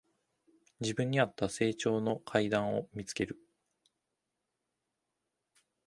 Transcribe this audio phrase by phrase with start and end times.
[0.79, 3.39] 自分にあった成長の階段を見つける